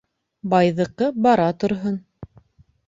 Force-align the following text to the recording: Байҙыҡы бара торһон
Байҙыҡы 0.53 1.11
бара 1.27 1.47
торһон 1.65 2.03